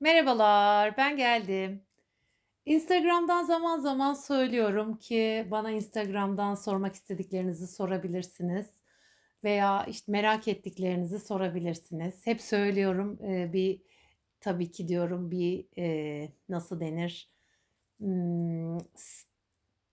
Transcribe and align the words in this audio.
Merhabalar, 0.00 0.96
ben 0.96 1.16
geldim. 1.16 1.82
Instagram'dan 2.66 3.44
zaman 3.44 3.78
zaman 3.78 4.14
söylüyorum 4.14 4.96
ki 4.98 5.48
bana 5.50 5.70
Instagram'dan 5.70 6.54
sormak 6.54 6.94
istediklerinizi 6.94 7.66
sorabilirsiniz 7.66 8.82
veya 9.44 9.84
işte 9.84 10.12
merak 10.12 10.48
ettiklerinizi 10.48 11.18
sorabilirsiniz. 11.18 12.26
Hep 12.26 12.40
söylüyorum 12.40 13.18
bir 13.52 13.82
tabii 14.40 14.70
ki 14.70 14.88
diyorum 14.88 15.30
bir 15.30 15.66
nasıl 16.48 16.80
denir 16.80 17.32
Hmm, 17.98 18.78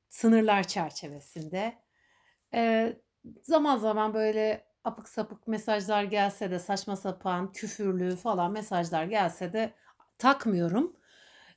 sınırlar 0.10 0.68
çerçevesinde. 0.68 1.74
Zaman 3.44 3.78
zaman 3.78 4.14
böyle 4.14 4.69
apık 4.84 5.10
sapık 5.10 5.48
mesajlar 5.48 6.04
gelse 6.04 6.52
de 6.52 6.60
saçma 6.60 6.96
sapan 6.96 7.52
küfürlü 7.52 8.16
falan 8.16 8.52
mesajlar 8.52 9.06
gelse 9.06 9.54
de 9.54 9.74
takmıyorum. 10.18 10.96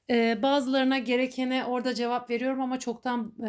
Eee, 0.09 0.39
bazılarına 0.43 0.99
gerekene 0.99 1.65
orada 1.65 1.95
cevap 1.95 2.31
veriyorum 2.31 2.61
ama 2.61 2.79
çoktan, 2.79 3.35
eee, 3.43 3.49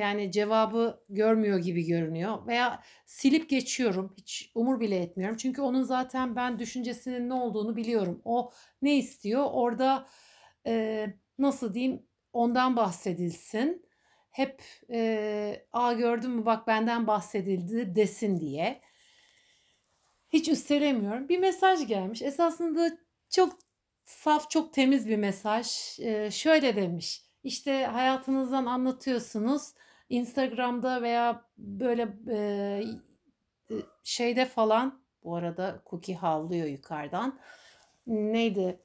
yani 0.00 0.32
cevabı 0.32 1.00
görmüyor 1.08 1.58
gibi 1.58 1.86
görünüyor 1.86 2.46
veya 2.46 2.82
silip 3.06 3.48
geçiyorum. 3.50 4.14
Hiç 4.18 4.50
umur 4.54 4.80
bile 4.80 4.96
etmiyorum. 4.98 5.36
Çünkü 5.36 5.62
onun 5.62 5.82
zaten 5.82 6.36
ben 6.36 6.58
düşüncesinin 6.58 7.28
ne 7.28 7.34
olduğunu 7.34 7.76
biliyorum. 7.76 8.22
O 8.24 8.52
ne 8.82 8.96
istiyor? 8.96 9.44
Orada, 9.52 10.06
eee, 10.66 11.18
nasıl 11.38 11.74
diyeyim, 11.74 12.02
ondan 12.32 12.76
bahsedilsin. 12.76 13.86
Hep, 14.30 14.62
eee, 14.88 15.66
"A, 15.72 15.92
gördün 15.92 16.30
mü 16.30 16.46
bak 16.46 16.66
benden 16.66 17.06
bahsedildi." 17.06 17.94
desin 17.94 18.40
diye. 18.40 18.80
Hiç 20.32 20.48
üstelemiyorum. 20.48 21.28
Bir 21.28 21.38
mesaj 21.38 21.86
gelmiş. 21.86 22.22
Esasında 22.22 22.90
çok 23.30 23.58
saf, 24.04 24.50
çok 24.50 24.72
temiz 24.72 25.08
bir 25.08 25.16
mesaj. 25.16 25.66
Eee, 25.98 26.28
şöyle 26.32 26.76
demiş: 26.76 27.22
"İşte, 27.44 27.84
hayatınızdan 27.86 28.66
anlatıyorsunuz. 28.66 29.62
Instagram'da 30.08 31.02
veya 31.02 31.44
böyle, 31.58 32.08
eee, 32.28 32.84
ııı, 33.70 33.82
şeyde 34.04 34.44
falan" 34.46 35.02
Bu 35.24 35.36
arada 35.36 35.82
Cookie 35.90 36.14
havlıyor 36.16 36.66
yukarıdan. 36.66 37.38
Neydi? 38.06 38.80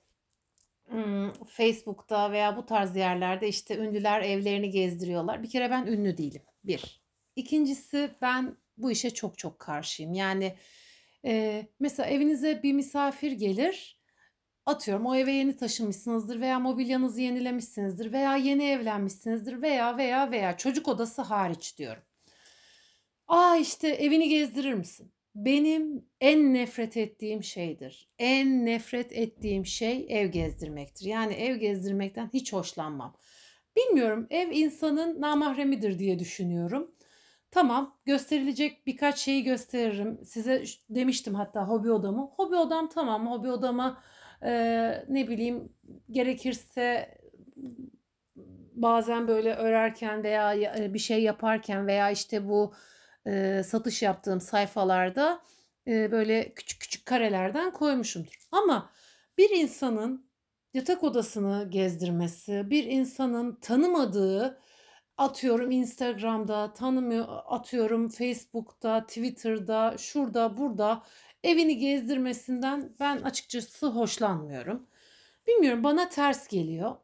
Imm, 0.93 1.31
Facebook'ta 1.47 2.31
veya 2.31 2.57
bu 2.57 2.65
tarz 2.65 2.95
yerlerde, 2.97 3.47
işte, 3.49 3.77
ünlüler 3.77 4.21
evlerini 4.21 4.71
gezdiriyorlar. 4.71 5.43
Bir 5.43 5.49
kere 5.51 5.71
ben 5.71 5.87
ünlü 5.87 6.17
değilim, 6.17 6.43
1. 6.65 7.03
2'ncisi 7.37 8.11
ben 8.21 8.57
bu 8.77 8.91
işe 8.91 9.11
çok 9.13 9.37
çok 9.37 9.59
karşıyım. 9.59 10.13
Yani, 10.13 10.57
eee, 11.23 11.67
mesela 11.79 12.09
evinize 12.09 12.63
bir 12.63 12.73
misafir 12.73 13.31
gelir, 13.31 13.99
atıyorum 14.65 15.05
o 15.05 15.15
eve 15.15 15.31
yeni 15.33 15.57
taşınmışsınızdır 15.57 16.41
veya 16.41 16.59
mobilyanızı 16.59 17.21
yenilemişsinizdir 17.21 18.13
veya 18.13 18.37
yeni 18.37 18.65
evlenmişsinizdir 18.65 19.61
veya, 19.61 19.97
veya, 19.97 20.31
veya 20.31 20.57
çocuk 20.57 20.87
odası 20.87 21.21
hariç 21.21 21.77
diyorum. 21.79 22.03
"A, 23.27 23.55
işte, 23.57 23.87
evini 23.87 24.29
gezdirir 24.29 24.73
misin?" 24.73 25.11
Benim 25.35 26.05
en 26.21 26.53
nefret 26.53 26.97
ettiğim 26.97 27.43
şeydir. 27.43 28.09
En 28.19 28.65
nefret 28.65 29.11
ettiğim 29.13 29.65
şey 29.65 30.05
ev 30.09 30.27
gezdirmektir. 30.27 31.05
Yani 31.05 31.33
ev 31.33 31.55
gezdirmekten 31.57 32.29
hiç 32.33 32.53
hoşlanmam. 32.53 33.17
Bilmiyorum, 33.77 34.27
ev 34.29 34.51
insanın 34.51 35.21
namahremidir 35.21 35.99
diye 35.99 36.19
düşünüyorum. 36.19 36.91
Tamam, 37.51 37.97
gösterilecek 38.05 38.87
birkaç 38.87 39.17
şeyi 39.19 39.43
gösteririm. 39.43 40.19
Size 40.25 40.63
demiştim 40.89 41.35
hatta 41.35 41.67
hobi 41.67 41.91
odamı. 41.91 42.21
Hobi 42.35 42.55
odam 42.55 42.89
tamam, 42.89 43.27
hobi 43.31 43.51
odama, 43.51 44.03
eee, 44.43 45.05
ne 45.09 45.27
bileyim, 45.27 45.73
gerekirse 46.11 47.09
bazen 48.75 49.27
böyle 49.27 49.53
örerken 49.55 50.23
veya 50.23 50.53
ya 50.53 50.75
eee, 50.75 50.93
bir 50.93 50.99
şey 50.99 51.23
yaparken 51.23 51.87
veya, 51.87 52.11
işte, 52.11 52.47
bu, 52.49 52.73
eee, 53.25 53.63
satış 53.63 54.01
yaptığım 54.01 54.41
sayfalarda, 54.41 55.41
eee, 55.85 56.09
böyle 56.11 56.53
küçük 56.53 56.81
küçük 56.81 57.05
karelerden 57.05 57.71
koymuşumdur. 57.71 58.47
Ama 58.51 58.89
bir 59.37 59.49
insanın 59.49 60.29
yatak 60.73 61.03
odasını 61.03 61.67
gezdirmesi, 61.69 62.69
bir 62.69 62.83
insanın 62.83 63.55
tanımadığı, 63.61 64.59
atıyorum 65.17 65.71
Instagram'da, 65.71 66.73
tanımıyor 66.73 67.25
atıyorum 67.45 68.09
Facebook'ta, 68.09 69.05
Twitter'da, 69.07 69.95
şurada, 69.97 70.57
burada 70.57 71.03
evini 71.43 71.77
gezdirmesinden 71.77 72.95
ben 72.99 73.21
açıkçası 73.21 73.87
hoşlanmıyorum. 73.87 74.87
Bilmiyorum, 75.47 75.83
bana 75.83 76.09
ters 76.09 76.47
geliyor. 76.47 76.95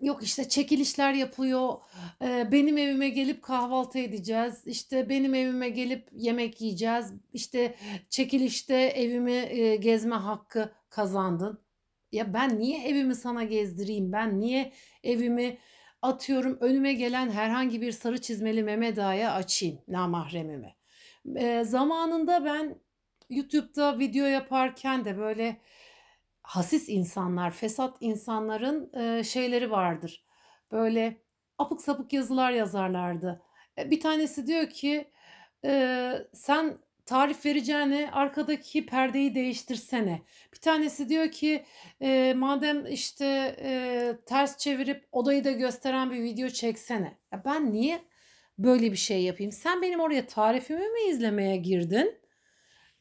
Yok, 0.00 0.22
işte, 0.22 0.48
çekilişler 0.48 1.12
yapıyor, 1.14 1.74
eee, 2.22 2.48
benim 2.52 2.78
evime 2.78 3.08
gelip 3.08 3.42
kahvaltı 3.42 3.98
edeceğiz, 3.98 4.62
işte, 4.66 5.08
benim 5.08 5.34
evime 5.34 5.68
gelip 5.68 6.08
yemek 6.12 6.60
yiyeceğiz, 6.60 7.12
işte, 7.32 7.74
çekilişte 8.10 8.74
evimi, 8.76 9.32
eee, 9.32 9.76
gezme 9.76 10.14
hakkı 10.16 10.72
kazandın. 10.90 11.60
Ya, 12.12 12.34
ben 12.34 12.58
niye 12.60 12.88
evimi 12.88 13.14
sana 13.14 13.44
gezdireyim? 13.44 14.12
Ben 14.12 14.40
niye 14.40 14.72
evimi, 15.02 15.58
atıyorum, 16.04 16.58
önüme 16.60 16.92
gelen 16.94 17.30
herhangi 17.30 17.80
bir 17.82 17.92
sarı 17.92 18.20
çizmeli 18.20 18.62
Mehmet 18.62 18.98
Ağa'ya 18.98 19.32
açayım, 19.34 19.78
namahremime? 19.88 20.76
Eee, 21.26 21.64
zamanında 21.64 22.44
ben 22.44 22.76
YouTube'da 23.30 23.98
video 23.98 24.26
yaparken 24.26 25.04
de 25.04 25.18
böyle 25.18 25.56
hasis 26.42 26.88
insanlar, 26.88 27.50
fesat 27.50 27.96
insanların, 28.00 28.90
eee, 28.96 29.24
şeyleri 29.24 29.70
vardır. 29.70 30.24
Böyle 30.72 31.22
apık 31.58 31.80
sapık 31.82 32.12
yazılar 32.12 32.52
yazarlardı. 32.52 33.42
Eee, 33.78 33.90
bir 33.90 34.00
tanesi 34.00 34.46
diyor 34.46 34.70
ki, 34.70 35.10
eee, 35.64 36.28
"Sen 36.34 36.78
tarif 37.06 37.46
vereceğine 37.46 38.10
arkadaki 38.12 38.86
perdeyi 38.86 39.34
değiştirsene." 39.34 40.22
Bir 40.54 40.58
tanesi 40.60 41.08
diyor 41.08 41.30
ki, 41.30 41.64
eee, 42.00 42.34
"Madem, 42.34 42.86
işte, 42.86 43.56
eee, 43.64 44.16
ters 44.26 44.58
çevirip 44.58 45.04
odayı 45.12 45.44
da 45.44 45.52
gösteren 45.52 46.10
bir 46.10 46.22
video 46.22 46.48
çeksene." 46.48 47.18
Ya, 47.32 47.42
ben 47.44 47.72
niye 47.72 48.00
böyle 48.58 48.92
bir 48.92 48.96
şey 48.96 49.22
yapayım? 49.22 49.52
Sen 49.52 49.82
benim 49.82 50.00
oraya 50.00 50.26
tarifimi 50.26 50.88
mi 50.88 51.00
izlemeye 51.10 51.56
girdin? 51.56 52.18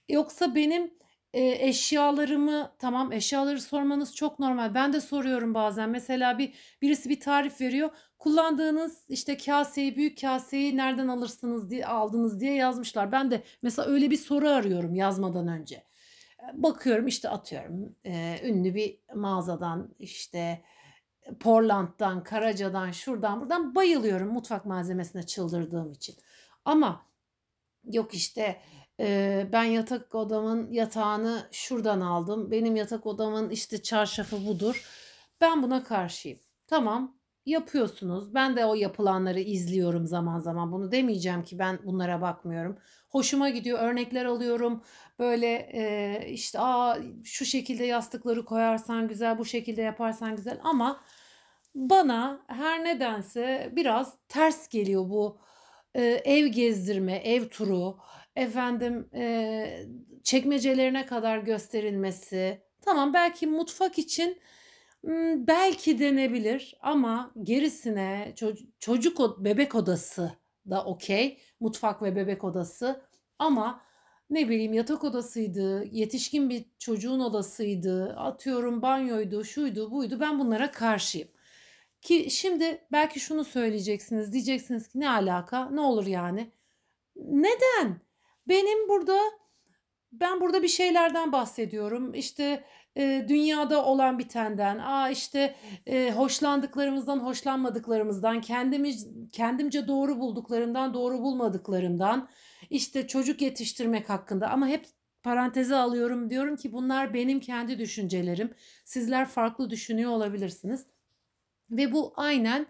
Yoksa 0.10 0.56
benim, 0.56 0.94
eee, 1.34 1.68
eşyalarımı 1.68 2.72
Tamam, 2.80 3.12
eşyaları 3.12 3.62
sormanız 3.62 4.16
çok 4.16 4.40
normal. 4.40 4.74
Ben 4.76 4.94
de 4.94 5.02
soruyorum 5.02 5.54
bazen. 5.54 5.90
Mesela 5.90 6.38
bir 6.38 6.54
birisi 6.82 7.10
bir 7.10 7.20
tarif 7.20 7.62
veriyor. 7.62 7.90
Kullandığınız, 8.20 9.06
işte, 9.10 9.38
kâseyi, 9.38 9.96
büyük 9.96 10.22
kâseyi 10.22 10.78
nereden 10.78 11.08
alırsınız 11.08 11.70
diye 11.70 11.86
aldınız 11.86 12.40
diye 12.42 12.54
yazmışlar. 12.54 13.12
Ben 13.12 13.32
de 13.32 13.44
mesela 13.62 13.88
öyle 13.90 14.12
bir 14.12 14.18
soru 14.18 14.50
arıyorum 14.50 14.96
yazmadan 14.96 15.48
önce. 15.48 15.84
Bakıyorum, 16.54 17.08
işte, 17.08 17.30
atıyorum, 17.30 17.96
eee, 18.06 18.42
ünlü 18.44 18.76
bir 18.76 19.00
mağazadan, 19.16 19.96
işte, 20.00 20.62
Portland'dan, 21.40 22.24
Karaca'dan, 22.24 22.92
şuradan 22.92 23.42
buradan 23.42 23.76
bayılıyorum 23.76 24.34
mutfak 24.34 24.66
malzemesine 24.66 25.24
çıldırdığım 25.24 25.92
için. 25.92 26.16
Ama 26.66 27.06
Yok 27.92 28.14
işte, 28.14 28.62
ben 29.54 29.64
yatak 29.64 30.16
odamın 30.16 30.72
yatağını 30.72 31.48
şuradan 31.52 32.02
aldım. 32.02 32.52
Benim 32.52 32.76
yatak 32.76 33.06
odamın 33.06 33.50
işte 33.50 33.82
çarşafı 33.84 34.46
budur. 34.48 34.86
Ben 35.42 35.64
buna 35.64 35.84
karşıyım. 35.84 36.40
Tamam, 36.68 37.18
yapıyorsunuz. 37.46 38.34
Ben 38.34 38.56
de 38.58 38.66
o 38.66 38.76
yapılanları 38.76 39.40
izliyorum 39.40 40.08
zaman 40.08 40.40
zaman. 40.40 40.72
Bunu 40.72 40.92
demeyeceğim 40.92 41.44
ki 41.44 41.60
ben 41.60 41.80
bunlara 41.86 42.22
bakmıyorum. 42.22 42.78
Hoşuma 43.10 43.50
gidiyor, 43.50 43.80
örnekler 43.80 44.26
alıyorum. 44.26 44.84
Böyle, 45.20 45.48
eee, 45.74 46.28
işte, 46.34 46.60
"A, 46.60 46.98
şu 47.24 47.46
şekilde 47.46 47.84
yastıkları 47.86 48.46
koyarsan 48.46 49.08
güzel, 49.08 49.38
bu 49.38 49.46
şekilde 49.46 49.82
yaparsan 49.82 50.36
güzel." 50.36 50.60
Ama 50.64 51.02
bana 51.76 52.40
her 52.48 52.84
nedense 52.84 53.72
biraz 53.76 54.14
ters 54.28 54.68
geliyor 54.70 55.10
bu, 55.10 55.38
eee, 55.96 56.22
ev 56.26 56.48
gezdirme, 56.48 57.14
ev 57.16 57.48
turu, 57.50 57.98
efendim, 58.36 59.10
eee, 59.14 59.88
çekmecelerine 60.24 61.06
kadar 61.06 61.38
gösterilmesi. 61.38 62.62
Tamam, 62.82 63.14
belki 63.14 63.48
mutfak 63.48 64.00
için, 64.00 64.38
belki 65.48 66.00
denebilir 66.00 66.78
ama 66.82 67.34
gerisine 67.44 68.34
çocu 68.36 68.66
çocuk 68.80 69.46
bebek 69.46 69.76
odası 69.76 70.32
da 70.70 70.86
okay, 70.86 71.38
mutfak 71.60 72.02
ve 72.04 72.16
bebek 72.16 72.44
odası 72.44 73.02
ama 73.40 73.82
ne 74.30 74.50
bileyim 74.50 74.74
yatak 74.74 75.04
odasıydı, 75.04 75.86
yetişkin 75.92 76.50
bir 76.50 76.66
çocuğun 76.80 77.20
odasıydı, 77.20 78.16
atıyorum 78.18 78.82
banyoydu, 78.82 79.44
şuydu, 79.46 79.92
buydu, 79.92 80.20
ben 80.20 80.40
bunlara 80.40 80.72
karşıyım. 80.72 81.28
Ki 82.02 82.28
şimdi 82.32 82.88
belki 82.92 83.20
şunu 83.20 83.44
söyleyeceksiniz, 83.46 84.34
diyeceksiniz 84.34 84.88
ki 84.88 85.00
"Ne 85.00 85.10
alaka? 85.10 85.70
Ne 85.70 85.82
olur 85.82 86.06
yani?" 86.08 86.52
Neden? 87.18 88.03
Benim 88.48 88.90
burada 88.90 89.18
ben 90.12 90.42
burada 90.42 90.64
bir 90.64 90.68
şeylerden 90.68 91.32
bahsediyorum. 91.32 92.14
İşte, 92.14 92.64
eee, 92.96 93.28
dünyada 93.30 93.86
olan 93.86 94.20
bitenden, 94.20 94.80
a, 94.80 95.10
işte, 95.10 95.56
eee, 95.88 96.12
hoşlandıklarımızdan, 96.12 97.20
hoşlanmadıklarımızdan, 97.20 98.42
kendimiz 98.42 99.08
kendimce 99.32 99.88
doğru 99.88 100.20
bulduklarımdan, 100.20 100.94
doğru 100.94 101.20
bulmadıklarımdan, 101.24 102.30
işte, 102.70 103.08
çocuk 103.08 103.42
yetiştirmek 103.42 104.10
hakkında 104.10 104.50
ama 104.50 104.68
hep 104.68 104.86
paranteze 105.24 105.76
alıyorum. 105.76 106.30
Diyorum 106.30 106.56
ki 106.56 106.74
bunlar 106.74 107.14
benim 107.14 107.40
kendi 107.40 107.80
düşüncelerim. 107.80 108.54
Sizler 108.86 109.26
farklı 109.28 109.70
düşünüyor 109.70 110.12
olabilirsiniz 110.12 110.88
ve 111.72 111.92
bu 111.94 112.14
aynen, 112.16 112.68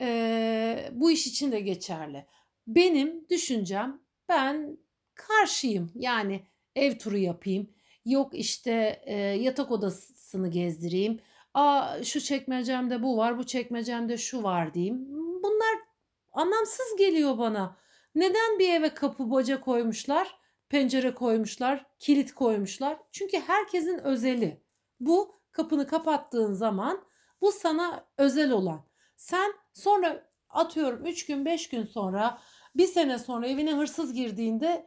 eee, 0.00 0.90
bu 0.92 1.10
iş 1.10 1.26
için 1.26 1.52
de 1.52 1.60
geçerli. 1.60 2.26
Benim 2.66 3.28
düşüncem, 3.30 4.00
ben 4.28 4.78
karşıyım. 5.16 5.92
Yani 5.94 6.46
ev 6.74 6.98
turu 6.98 7.16
yapayım, 7.16 7.70
yok, 8.04 8.34
işte, 8.34 9.02
eee, 9.06 9.14
yatak 9.16 9.70
odasını 9.70 10.48
gezdireyim, 10.50 11.20
a, 11.54 11.96
şu 12.04 12.20
çekmecemde 12.20 13.02
bu 13.02 13.16
var, 13.16 13.38
bu 13.38 13.46
çekmecemde 13.46 14.16
şu 14.16 14.42
var 14.42 14.74
diyeyim. 14.74 15.06
Bunlar 15.42 15.78
anlamsız 16.32 16.96
geliyor 16.98 17.38
bana. 17.38 17.76
Neden 18.14 18.58
bir 18.58 18.72
eve 18.72 18.94
kapı 18.94 19.30
baca 19.30 19.60
koymuşlar, 19.60 20.38
pencere 20.68 21.14
koymuşlar, 21.14 21.86
kilit 21.98 22.34
koymuşlar? 22.34 22.98
Çünkü 23.12 23.40
herkesin 23.40 23.98
özeli. 23.98 24.62
Bu 25.00 25.34
kapını 25.52 25.86
kapattığın 25.86 26.52
zaman 26.52 27.04
bu 27.40 27.52
sana 27.52 28.06
özel 28.18 28.50
olan. 28.50 28.86
Sen 29.16 29.52
sonra 29.74 30.30
atıyorum 30.48 31.06
3 31.06 31.26
gün 31.26 31.44
5 31.44 31.68
gün 31.68 31.84
sonra, 31.84 32.38
bir 32.76 32.86
sene 32.86 33.18
sonra 33.18 33.46
evine 33.46 33.74
hırsız 33.74 34.12
girdiğinde 34.12 34.86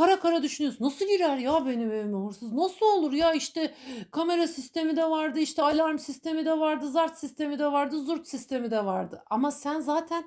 kara 0.00 0.20
kara 0.20 0.42
düşünüyorsun. 0.42 0.84
Nasıl 0.84 1.06
girer 1.06 1.36
ya 1.36 1.66
benim 1.66 1.92
evime 1.92 2.26
hırsız? 2.26 2.52
Nasıl 2.52 2.86
olur 2.86 3.12
ya 3.12 3.32
işte 3.32 3.74
kamera 4.10 4.48
sistemi 4.48 4.96
de 4.96 5.10
vardı, 5.10 5.38
işte 5.38 5.62
alarm 5.62 5.98
sistemi 5.98 6.44
de 6.44 6.58
vardı, 6.58 6.90
zart 6.90 7.18
sistemi 7.18 7.58
de 7.58 7.72
vardı, 7.72 7.98
zurt 7.98 8.28
sistemi 8.28 8.70
de 8.70 8.84
vardı. 8.84 9.22
Ama 9.30 9.50
sen 9.50 9.80
zaten 9.80 10.24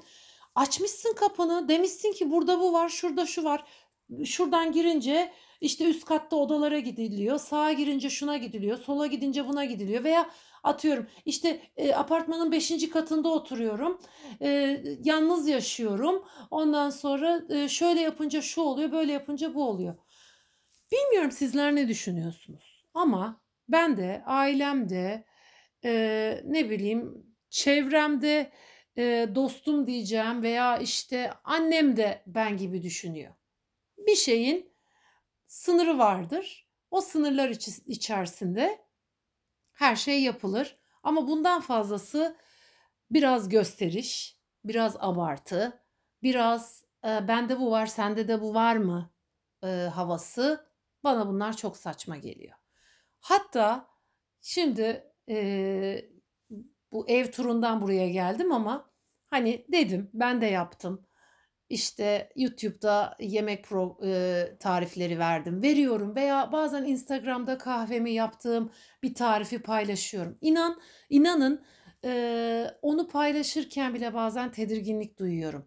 açmışsın 0.55 1.13
kapını, 1.13 1.67
demişsin 1.67 2.13
ki 2.13 2.31
burada 2.31 2.59
bu 2.59 2.73
var, 2.73 2.89
şurada 2.89 3.25
şu 3.25 3.43
var. 3.43 3.63
Şuradan 4.25 4.71
girince 4.71 5.33
işte 5.61 5.85
üst 5.85 6.05
katta 6.05 6.35
odalara 6.35 6.79
gidiliyor, 6.79 7.39
sağa 7.39 7.71
girince 7.71 8.09
şuna 8.09 8.37
gidiliyor, 8.37 8.77
sola 8.77 9.07
gidince 9.07 9.47
buna 9.47 9.65
gidiliyor 9.65 10.03
veya 10.03 10.29
atıyorum 10.63 11.07
işte 11.25 11.61
e, 11.77 11.93
apartmanın 11.93 12.51
5. 12.51 12.89
katında 12.89 13.29
oturuyorum, 13.29 14.01
e, 14.41 14.81
yalnız 15.03 15.47
yaşıyorum. 15.47 16.25
Ondan 16.51 16.89
sonra 16.89 17.41
e, 17.49 17.69
şöyle 17.69 18.01
yapınca 18.01 18.41
şu 18.41 18.61
oluyor, 18.61 18.91
böyle 18.91 19.11
yapınca 19.11 19.53
bu 19.55 19.63
oluyor. 19.69 19.95
Bilmiyorum 20.91 21.31
sizler 21.31 21.75
ne 21.75 21.87
düşünüyorsunuz? 21.87 22.85
Ama 22.93 23.41
ben 23.69 23.97
de, 23.97 24.23
ailemde, 24.25 25.25
eee, 25.83 26.41
ne 26.45 26.69
bileyim, 26.69 27.25
çevremde, 27.49 28.51
eee, 28.97 29.35
dostum 29.35 29.87
diyeceğim 29.87 30.43
veya 30.43 30.77
işte 30.77 31.31
annem 31.43 31.97
de 31.97 32.23
ben 32.27 32.57
gibi 32.57 32.83
düşünüyor. 32.83 33.33
Bir 33.97 34.15
şeyin 34.15 34.73
sınırı 35.47 35.97
vardır. 35.97 36.67
O 36.91 37.01
sınırlar 37.01 37.49
içerisinde 37.87 38.79
her 39.73 39.95
şey 39.95 40.23
yapılır. 40.23 40.77
Ama 41.03 41.27
bundan 41.27 41.61
fazlası 41.61 42.37
biraz 43.11 43.49
gösteriş, 43.49 44.39
biraz 44.65 44.97
abartı, 44.99 45.81
biraz 46.23 46.83
e, 47.05 47.27
bende 47.27 47.59
bu 47.59 47.71
var, 47.71 47.85
sende 47.85 48.27
de 48.27 48.41
bu 48.41 48.53
var 48.53 48.75
mı 48.75 49.11
e, 49.63 49.67
havası. 49.67 50.67
Bana 51.03 51.27
bunlar 51.27 51.57
çok 51.57 51.77
saçma 51.77 52.17
geliyor. 52.17 52.57
Hatta 53.19 53.87
şimdi 54.41 55.11
e, 55.29 56.05
bu 56.91 57.09
ev 57.09 57.31
turundan 57.31 57.81
buraya 57.81 58.09
geldim 58.09 58.51
ama 58.51 58.89
hani 59.29 59.65
dedim 59.71 60.09
ben 60.13 60.41
de 60.41 60.45
yaptım. 60.45 61.07
İşte 61.73 62.29
YouTube'da 62.35 63.15
yemek 63.19 63.65
pro, 63.65 63.97
e, 64.05 64.45
tarifleri 64.59 65.19
verdim, 65.19 65.61
veriyorum 65.61 66.15
veya 66.15 66.51
bazen 66.51 66.83
Instagram'da 66.83 67.57
kahvemi 67.57 68.11
yaptığım 68.11 68.71
bir 69.03 69.13
tarifi 69.13 69.61
paylaşıyorum. 69.61 70.37
İnan, 70.41 70.81
inanın 71.09 71.65
e, 72.05 72.67
onu 72.81 73.07
paylaşırken 73.07 73.93
bile 73.93 74.13
bazen 74.13 74.51
tedirginlik 74.51 75.19
duyuyorum. 75.19 75.65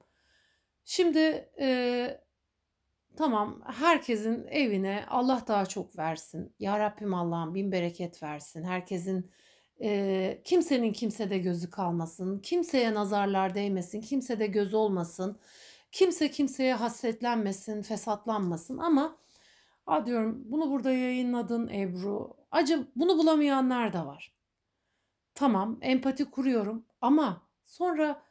Şimdi 0.84 1.50
e, 1.60 2.20
tamam 3.16 3.62
herkesin 3.66 4.46
evine 4.50 5.04
Allah 5.08 5.42
daha 5.48 5.66
çok 5.66 5.98
versin. 5.98 6.54
Ya 6.58 6.78
Rabbim 6.78 7.14
Allah'ım 7.14 7.54
bin 7.54 7.72
bereket 7.72 8.22
versin. 8.22 8.64
Herkesin 8.64 9.30
e, 9.82 10.40
kimsenin 10.44 10.92
kimsede 10.92 11.38
gözü 11.38 11.70
kalmasın. 11.70 12.38
Kimseye 12.38 12.94
nazarlar 12.94 13.54
değmesin. 13.54 14.00
Kimsede 14.00 14.46
göz 14.46 14.74
olmasın. 14.74 15.40
Kimse 15.92 16.30
kimseye 16.30 16.74
hasretlenmesin, 16.74 17.82
fesatlanmasın 17.82 18.78
ama 18.78 19.18
a 19.86 20.06
diyorum 20.06 20.42
bunu 20.44 20.70
burada 20.70 20.92
yayınladın 20.92 21.68
Ebru. 21.68 22.36
Acı 22.50 22.86
bunu 22.96 23.18
bulamayanlar 23.18 23.92
da 23.92 24.06
var. 24.06 24.34
Tamam, 25.34 25.78
empati 25.82 26.24
kuruyorum 26.24 26.86
ama 27.00 27.48
sonra 27.64 28.22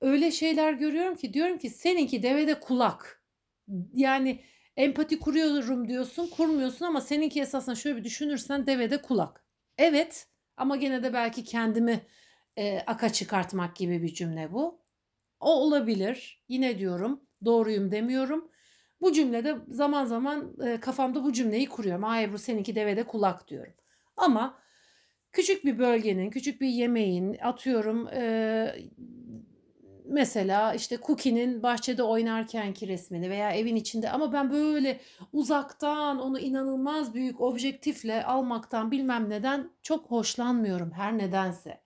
öyle 0.00 0.30
şeyler 0.30 0.72
görüyorum 0.72 1.16
ki 1.16 1.34
diyorum 1.34 1.58
ki 1.58 1.70
seninki 1.70 2.22
devede 2.22 2.60
kulak. 2.60 3.24
Yani 3.94 4.44
empati 4.76 5.18
kuruyorum 5.20 5.88
diyorsun, 5.88 6.26
kurmuyorsun 6.28 6.84
ama 6.86 7.00
seninki 7.00 7.40
esasında 7.40 7.74
şöyle 7.74 7.96
bir 7.96 8.04
düşünürsen 8.04 8.66
devede 8.66 9.02
kulak. 9.02 9.44
Evet 9.78 10.28
ama 10.56 10.76
gene 10.76 11.02
de 11.02 11.12
belki 11.14 11.44
kendimi 11.44 12.06
e, 12.58 12.80
aka 12.80 13.12
çıkartmak 13.12 13.76
gibi 13.76 14.02
bir 14.02 14.14
cümle 14.14 14.52
bu. 14.52 14.81
O 15.42 15.50
olabilir. 15.50 16.44
Yine 16.48 16.78
diyorum 16.78 17.20
doğruyum 17.44 17.90
demiyorum. 17.90 18.48
Bu 19.00 19.12
cümlede 19.12 19.56
zaman 19.68 20.04
zaman 20.04 20.56
e, 20.66 20.80
kafamda 20.80 21.24
bu 21.24 21.32
cümleyi 21.32 21.68
kuruyorum. 21.68 22.04
Aa 22.04 22.22
Ebru 22.22 22.38
seninki 22.38 22.74
devede 22.74 23.02
kulak 23.02 23.48
diyorum. 23.48 23.72
Ama 24.16 24.58
küçük 25.32 25.64
bir 25.64 25.78
bölgenin, 25.78 26.30
küçük 26.30 26.60
bir 26.60 26.68
yemeğin 26.68 27.36
atıyorum 27.42 28.08
e, 28.08 28.74
mesela 30.04 30.74
işte 30.74 30.98
Cookie'nin 31.06 31.62
bahçede 31.62 32.02
oynarkenki 32.02 32.88
resmini 32.88 33.30
veya 33.30 33.52
evin 33.52 33.76
içinde 33.76 34.10
ama 34.10 34.32
ben 34.32 34.50
böyle 34.50 35.00
uzaktan 35.32 36.20
onu 36.20 36.38
inanılmaz 36.38 37.14
büyük 37.14 37.40
objektifle 37.40 38.24
almaktan 38.24 38.90
bilmem 38.90 39.30
neden 39.30 39.70
çok 39.82 40.10
hoşlanmıyorum 40.10 40.90
her 40.92 41.18
nedense. 41.18 41.80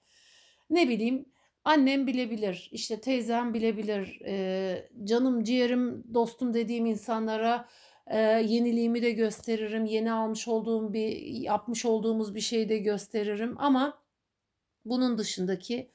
Ne 0.70 0.88
bileyim 0.88 1.26
Annem 1.66 2.06
bilebilir, 2.06 2.68
işte 2.72 3.00
teyzem 3.00 3.54
bilebilir, 3.54 4.20
eee, 4.20 4.88
canım 5.04 5.44
ciğerim 5.44 6.04
dostum 6.14 6.54
dediğim 6.54 6.86
insanlara 6.86 7.68
eee, 8.10 8.16
yeniliğimi 8.48 9.02
de 9.02 9.10
gösteririm. 9.10 9.84
Yeni 9.84 10.12
almış 10.12 10.48
olduğum 10.48 10.92
bir, 10.92 11.16
yapmış 11.26 11.84
olduğumuz 11.84 12.34
bir 12.34 12.40
şeyi 12.40 12.68
de 12.68 12.78
gösteririm. 12.78 13.54
Ama 13.58 14.02
bunun 14.84 15.18
dışındaki 15.18 15.92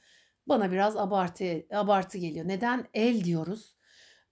bana 0.48 0.72
biraz 0.72 0.96
abartı 0.96 1.66
abartı 1.74 2.18
geliyor. 2.18 2.48
Neden 2.48 2.86
el 2.94 3.24
diyoruz? 3.24 3.76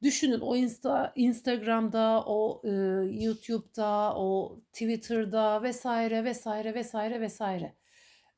Düşünün 0.03 0.41
o 0.41 0.57
Insta, 0.57 1.13
Instagram'da, 1.17 2.25
o 2.27 2.63
e, 2.65 2.71
YouTube'da, 3.25 4.15
o 4.17 4.59
Twitter'da 4.73 5.63
vesaire 5.63 6.25
vesaire 6.25 6.75
vesaire 6.75 7.21
vesaire. 7.21 7.77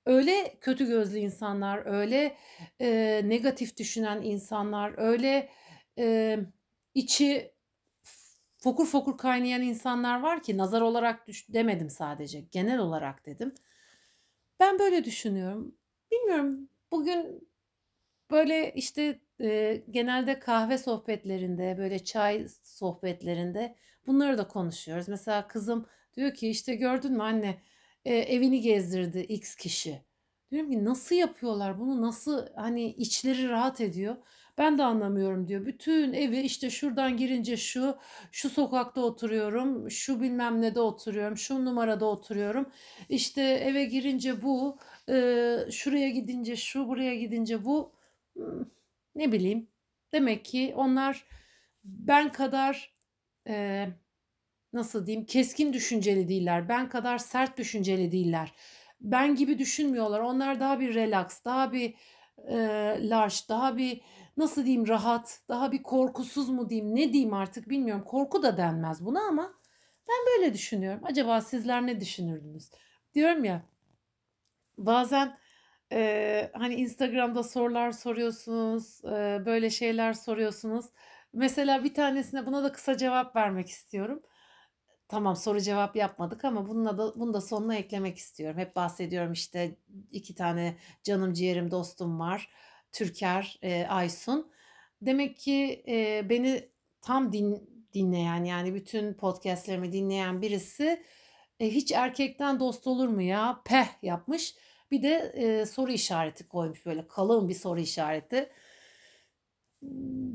Öyle 0.07 0.57
kötü 0.61 0.87
gözlü 0.89 1.19
insanlar, 1.19 1.87
öyle, 1.87 2.37
eee, 2.81 3.23
negatif 3.29 3.77
düşünen 3.77 4.23
insanlar, 4.23 4.95
öyle, 4.99 5.49
eee, 5.97 6.41
içi 6.95 7.53
fokur 8.59 8.87
fokur 8.87 9.19
kaynayan 9.19 9.63
insanlar 9.63 10.21
var 10.21 10.43
ki 10.43 10.59
nazar 10.59 10.81
olarak 10.81 11.27
düş 11.29 11.47
demedim 11.49 11.91
sadece, 11.91 12.41
genel 12.41 12.79
olarak 12.79 13.27
dedim. 13.27 13.55
Ben 14.61 14.79
böyle 14.79 15.05
düşünüyorum. 15.05 15.75
Bilmiyorum, 16.13 16.69
bugün 16.93 17.49
böyle, 18.31 18.73
işte, 18.75 19.21
eee, 19.41 19.85
genelde 19.91 20.39
kahve 20.41 20.79
sohbetlerinde, 20.79 21.77
böyle 21.79 22.05
çay 22.05 22.47
sohbetlerinde 22.65 23.77
bunları 24.07 24.39
da 24.39 24.49
konuşuyoruz. 24.49 25.09
Mesela 25.09 25.49
kızım 25.49 25.87
diyor 26.17 26.35
ki, 26.35 26.51
işte, 26.51 26.75
"Gördün 26.75 27.13
mü 27.13 27.23
anne, 27.23 27.63
Eee, 28.05 28.19
evini 28.35 28.61
gezdirdi 28.61 29.21
X 29.21 29.55
kişi. 29.57 30.03
Diyorum 30.51 30.71
ki 30.71 30.85
nasıl 30.85 31.15
yapıyorlar 31.17 31.81
bunu? 31.81 32.03
Nasıl 32.03 32.47
hani 32.57 32.87
içleri 32.93 33.49
rahat 33.49 33.81
ediyor? 33.81 34.17
Ben 34.59 34.79
de 34.79 34.83
anlamıyorum 34.85 35.49
diyor. 35.49 35.67
Bütün 35.67 36.13
evi 36.13 36.41
işte 36.41 36.71
şuradan 36.71 37.17
girince 37.17 37.57
şu, 37.57 37.97
şu 38.33 38.51
sokakta 38.51 39.01
oturuyorum, 39.01 39.91
şu 39.91 40.21
bilmem 40.21 40.61
ne 40.63 40.75
de 40.75 40.81
oturuyorum, 40.81 41.37
şu 41.37 41.65
numarada 41.65 42.05
oturuyorum. 42.07 42.71
İşte 43.09 43.43
eve 43.43 43.85
girince 43.85 44.43
bu, 44.43 44.79
eee, 45.09 45.69
şuraya 45.73 46.09
gidince 46.11 46.57
şu, 46.57 46.89
buraya 46.89 47.15
gidince 47.17 47.65
bu. 47.65 47.93
Hmm, 48.37 48.65
Ne 49.15 49.33
bileyim. 49.33 49.69
Demek 50.13 50.45
ki 50.45 50.73
onlar 50.77 51.27
ben 51.85 52.33
kadar 52.33 52.95
eee 53.49 53.93
nasıl 54.73 55.07
diyeyim 55.07 55.27
keskin 55.27 55.73
düşünceli 55.73 56.29
değiller. 56.29 56.69
Ben 56.69 56.89
kadar 56.89 57.19
sert 57.19 57.59
düşünceli 57.59 58.13
değiller. 58.13 58.53
Ben 59.01 59.35
gibi 59.35 59.59
düşünmüyorlar. 59.59 60.21
Onlar 60.21 60.61
daha 60.61 60.81
bir 60.81 60.95
relax, 60.95 61.45
daha 61.45 61.73
bir 61.73 61.95
e, 62.49 62.57
large, 63.11 63.35
daha 63.49 63.77
bir 63.77 64.01
nasıl 64.37 64.65
diyeyim 64.65 64.89
rahat, 64.89 65.41
daha 65.49 65.73
bir 65.73 65.83
korkusuz 65.83 66.49
mu 66.49 66.71
diyeyim, 66.71 66.95
ne 66.95 67.13
diyeyim 67.13 67.35
artık 67.35 67.69
bilmiyorum. 67.71 68.05
Korku 68.05 68.43
da 68.43 68.57
denmez 68.57 69.05
buna 69.05 69.21
ama 69.29 69.55
ben 70.09 70.17
böyle 70.27 70.55
düşünüyorum. 70.55 71.01
Acaba 71.05 71.41
sizler 71.41 71.87
ne 71.87 72.01
düşünürdünüz? 72.01 72.71
Diyorum 73.15 73.45
ya 73.45 73.63
bazen 74.79 75.37
e, 75.93 76.51
hani 76.55 76.75
Instagram'da 76.75 77.43
sorular 77.43 77.93
soruyorsunuz, 77.93 79.05
e, 79.05 79.43
böyle 79.47 79.71
şeyler 79.71 80.13
soruyorsunuz. 80.13 80.87
Mesela 81.33 81.85
bir 81.85 81.95
tanesine 81.95 82.47
buna 82.47 82.65
da 82.65 82.73
kısa 82.73 82.97
cevap 82.97 83.37
vermek 83.37 83.69
istiyorum. 83.69 84.23
Tamam 85.13 85.37
soru 85.37 85.61
cevap 85.61 85.97
yapmadık 85.97 86.45
ama 86.45 86.69
bununla 86.69 86.99
da 86.99 87.13
bunu 87.21 87.35
da 87.35 87.41
sonuna 87.41 87.75
eklemek 87.75 88.19
istiyorum. 88.19 88.59
Hep 88.59 88.77
bahsediyorum 88.77 89.33
işte 89.33 89.77
iki 90.11 90.35
tane 90.35 90.77
canım 91.03 91.33
ciğerim 91.33 91.71
dostum 91.71 92.21
var. 92.21 92.51
Türker, 92.93 93.59
e, 93.63 93.87
Aysun. 93.87 94.53
Demek 95.03 95.37
ki 95.37 95.85
e, 95.89 96.29
beni 96.31 96.69
tam 97.01 97.33
din, 97.33 97.71
dinleyen 97.95 98.45
yani 98.45 98.75
bütün 98.75 99.15
podcastlerimi 99.15 99.93
dinleyen 99.93 100.43
birisi 100.43 101.03
e, 101.61 101.71
hiç 101.71 101.93
erkekten 101.93 102.61
dost 102.61 102.87
olur 102.87 103.09
mu 103.09 103.23
ya? 103.23 103.63
Peh 103.65 103.87
yapmış. 104.03 104.55
Bir 104.91 105.03
de 105.03 105.33
e, 105.35 105.67
soru 105.67 105.93
işareti 105.93 106.49
koymuş 106.49 106.87
böyle 106.87 107.07
kalın 107.09 107.49
bir 107.49 107.55
soru 107.55 107.81
işareti. 107.81 108.51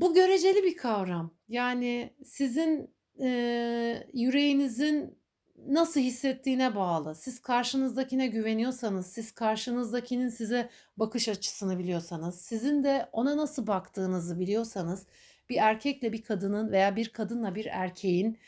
Bu 0.00 0.14
göreceli 0.14 0.64
bir 0.64 0.76
kavram. 0.76 1.34
Yani 1.48 2.14
sizin 2.24 2.97
e, 3.20 4.08
yüreğinizin 4.12 5.18
nasıl 5.66 6.00
hissettiğine 6.00 6.76
bağlı. 6.76 7.14
Siz 7.14 7.42
karşınızdakine 7.42 8.26
güveniyorsanız, 8.26 9.06
siz 9.06 9.32
karşınızdakinin 9.32 10.28
size 10.28 10.70
bakış 10.96 11.28
açısını 11.28 11.78
biliyorsanız, 11.78 12.40
sizin 12.40 12.84
de 12.84 13.08
ona 13.12 13.36
nasıl 13.36 13.66
baktığınızı 13.66 14.40
biliyorsanız, 14.40 15.06
bir 15.48 15.56
erkekle 15.56 16.12
bir 16.12 16.22
kadının 16.22 16.72
veya 16.72 16.96
bir 16.96 17.08
kadınla 17.08 17.54
bir 17.54 17.66
erkeğin 17.66 18.38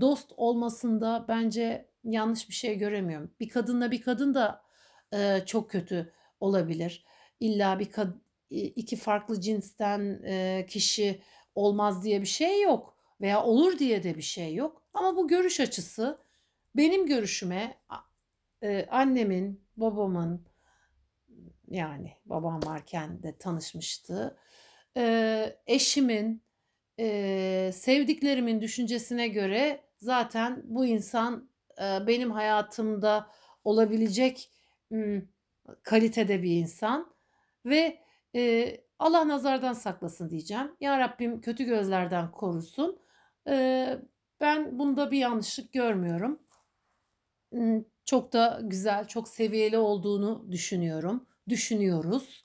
dost 0.00 0.32
olmasında 0.36 1.24
bence 1.28 1.88
yanlış 2.04 2.48
bir 2.48 2.54
şey 2.54 2.78
göremiyorum. 2.78 3.30
Bir 3.40 3.48
kadınla 3.48 3.90
bir 3.90 4.02
kadın 4.02 4.34
da 4.34 4.62
e, 5.12 5.40
çok 5.46 5.70
kötü 5.70 6.12
olabilir. 6.40 7.04
İlla 7.40 7.78
bir 7.78 7.86
kad- 7.90 8.18
iki 8.50 8.96
farklı 8.96 9.40
cinsten 9.40 10.22
e, 10.24 10.66
kişi 10.68 11.20
olmaz 11.54 12.04
diye 12.04 12.20
bir 12.20 12.26
şey 12.26 12.62
yok 12.62 12.95
veya 13.20 13.42
olur 13.42 13.78
diye 13.78 14.02
de 14.02 14.16
bir 14.16 14.22
şey 14.22 14.54
yok. 14.54 14.82
Ama 14.94 15.16
bu 15.16 15.28
görüş 15.28 15.60
açısı 15.60 16.18
benim 16.76 17.06
görüşüme 17.06 17.78
e, 18.62 18.86
annemin, 18.90 19.64
babamın 19.76 20.46
yani 21.68 22.12
babam 22.24 22.60
varken 22.62 23.22
de 23.22 23.36
tanışmıştı. 23.38 24.36
E, 24.96 25.56
eşimin, 25.66 26.42
e, 27.00 27.70
sevdiklerimin 27.74 28.60
düşüncesine 28.60 29.28
göre 29.28 29.80
zaten 29.98 30.62
bu 30.64 30.86
insan 30.86 31.50
e, 31.78 32.06
benim 32.06 32.30
hayatımda 32.30 33.30
olabilecek 33.64 34.50
m, 34.90 35.22
kalitede 35.82 36.42
bir 36.42 36.50
insan 36.50 37.12
ve 37.64 37.98
e, 38.34 38.76
Allah 38.98 39.28
nazardan 39.28 39.72
saklasın 39.72 40.30
diyeceğim. 40.30 40.72
Ya 40.80 40.98
Rabbim 40.98 41.40
kötü 41.40 41.64
gözlerden 41.64 42.30
korusun. 42.30 42.98
E, 43.48 43.98
ben 44.40 44.78
bunda 44.78 45.10
bir 45.10 45.18
yanlışlık 45.18 45.72
görmüyorum. 45.72 46.38
Hmm, 47.52 47.82
Çok 48.04 48.32
da 48.32 48.60
güzel, 48.62 49.08
çok 49.08 49.28
seviyeli 49.28 49.78
olduğunu 49.78 50.46
düşünüyorum. 50.52 51.26
Düşünüyoruz. 51.48 52.44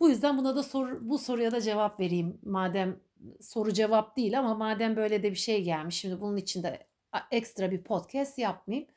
Bu 0.00 0.08
yüzden 0.10 0.38
buna 0.38 0.56
da 0.56 0.62
sor, 0.62 0.98
bu 1.00 1.18
soruya 1.18 1.52
da 1.52 1.60
cevap 1.60 2.00
vereyim. 2.00 2.40
Madem 2.42 3.00
soru 3.40 3.72
cevap 3.72 4.16
değil 4.16 4.38
ama 4.38 4.54
madem 4.54 4.96
böyle 4.96 5.22
de 5.22 5.30
bir 5.30 5.36
şey 5.36 5.62
gelmiş. 5.64 5.96
Şimdi 5.96 6.20
bunun 6.20 6.36
için 6.36 6.62
de 6.62 6.86
ekstra 7.30 7.70
bir 7.70 7.82
podcast 7.84 8.38
yapmayayım. 8.38 8.88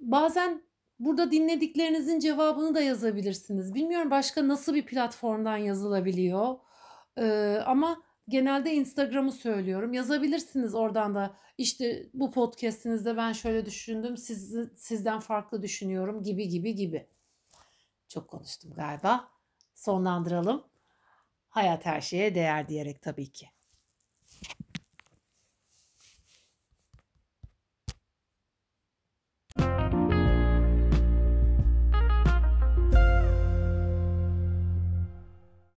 Bazen 0.00 0.62
burada 0.98 1.30
dinlediklerinizin 1.30 2.18
cevabını 2.18 2.74
da 2.74 2.80
yazabilirsiniz. 2.80 3.74
Bilmiyorum 3.74 4.10
başka 4.10 4.48
nasıl 4.48 4.74
bir 4.74 4.86
platformdan 4.86 5.56
yazılabiliyor. 5.56 6.56
Ee, 7.18 7.58
ama 7.66 8.02
genelde 8.32 8.74
Instagram'ı 8.74 9.32
söylüyorum. 9.32 9.92
Yazabilirsiniz 9.92 10.74
oradan 10.74 11.14
da 11.14 11.36
işte 11.58 12.10
bu 12.14 12.30
podcast'inizde 12.30 13.16
ben 13.16 13.32
şöyle 13.32 13.66
düşündüm, 13.66 14.16
siz, 14.16 14.56
sizden 14.76 15.20
farklı 15.20 15.62
düşünüyorum 15.62 16.22
gibi 16.22 16.48
gibi 16.48 16.74
gibi. 16.74 17.06
Çok 18.08 18.28
konuştum 18.28 18.74
galiba. 18.74 19.28
Sonlandıralım. 19.74 20.64
Hayat 21.48 21.86
her 21.86 22.00
şeye 22.00 22.34
değer 22.34 22.68
diyerek 22.68 23.02
tabii 23.02 23.32
ki. 23.32 23.51